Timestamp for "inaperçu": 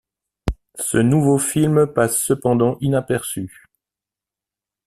2.81-3.67